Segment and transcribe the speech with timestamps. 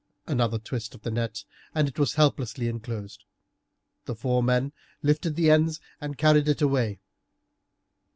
[0.25, 1.43] Another twist of the net
[1.75, 3.23] and it was helplessly inclosed;
[4.05, 4.71] the four men
[5.03, 6.99] lifted the ends and carried it away.